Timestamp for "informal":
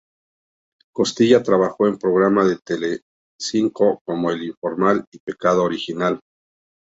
4.45-5.05